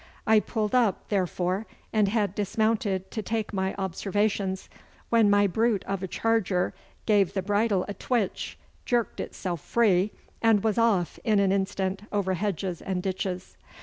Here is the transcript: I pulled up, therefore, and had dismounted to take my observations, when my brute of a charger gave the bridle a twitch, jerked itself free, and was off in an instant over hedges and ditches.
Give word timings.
I 0.25 0.39
pulled 0.39 0.73
up, 0.73 1.09
therefore, 1.09 1.67
and 1.93 2.07
had 2.07 2.33
dismounted 2.33 3.11
to 3.11 3.21
take 3.21 3.53
my 3.53 3.75
observations, 3.77 4.67
when 5.11 5.29
my 5.29 5.45
brute 5.45 5.83
of 5.85 6.01
a 6.01 6.07
charger 6.07 6.73
gave 7.05 7.35
the 7.35 7.43
bridle 7.43 7.85
a 7.87 7.93
twitch, 7.93 8.57
jerked 8.83 9.19
itself 9.19 9.61
free, 9.61 10.11
and 10.41 10.63
was 10.63 10.79
off 10.79 11.19
in 11.23 11.37
an 11.39 11.51
instant 11.51 12.01
over 12.11 12.33
hedges 12.33 12.81
and 12.81 13.03
ditches. 13.03 13.57